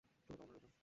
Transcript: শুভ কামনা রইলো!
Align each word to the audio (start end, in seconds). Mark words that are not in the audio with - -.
শুভ 0.03 0.29
কামনা 0.29 0.45
রইলো! 0.51 0.69